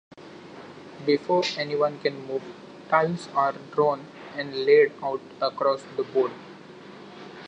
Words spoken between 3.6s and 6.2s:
drawn and laid out across the